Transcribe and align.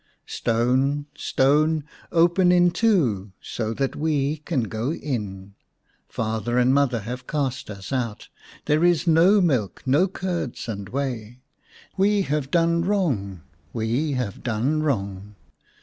Stone, 0.25 1.05
Stone, 1.15 1.83
open 2.11 2.51
in 2.51 2.71
two, 2.71 3.33
So 3.39 3.71
that 3.75 3.95
we 3.95 4.37
can 4.37 4.63
go 4.63 4.91
in. 4.93 5.53
Father 6.09 6.57
and 6.57 6.73
mother 6.73 7.01
have 7.01 7.27
cast 7.27 7.69
us 7.69 7.93
out, 7.93 8.27
There 8.65 8.83
is 8.83 9.05
no 9.05 9.39
milk, 9.41 9.83
no 9.85 10.07
curds 10.07 10.67
and 10.67 10.89
whey. 10.89 11.41
We 11.97 12.23
have 12.23 12.49
done 12.49 12.83
wrong, 12.83 13.43
we 13.73 14.13
have 14.13 14.41
done 14.41 14.81
wrong. 14.81 15.35